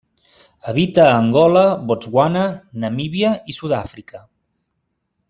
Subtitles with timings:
[0.69, 2.47] Habita a Angola, Botswana,
[2.85, 4.23] Namíbia i Sud-àfrica.